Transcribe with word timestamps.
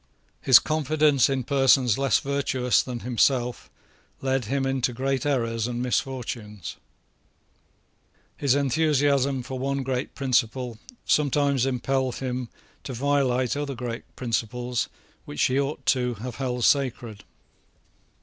His 0.41 0.57
confidence 0.57 1.29
in 1.29 1.43
persons 1.43 1.95
less 1.95 2.17
virtuous 2.21 2.81
than 2.81 3.01
himself 3.01 3.69
led 4.19 4.45
him 4.45 4.65
into 4.65 4.93
great 4.93 5.27
errors 5.27 5.67
and 5.67 5.79
misfortunes. 5.79 6.77
His 8.35 8.55
enthusiasm 8.55 9.43
for 9.43 9.59
one 9.59 9.83
great 9.83 10.15
principle 10.15 10.79
sometimes 11.05 11.67
impelled 11.67 12.15
him 12.15 12.49
to 12.83 12.93
violate 12.95 13.55
other 13.55 13.75
great 13.75 14.05
principles 14.15 14.89
which 15.25 15.43
he 15.43 15.59
ought 15.59 15.85
to 15.85 16.15
have 16.15 16.37
held 16.37 16.65
sacred. 16.65 17.23